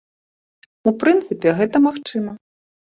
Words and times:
У 0.89 0.95
прынцыпе 1.05 1.49
гэта 1.63 1.85
магчыма. 1.87 2.31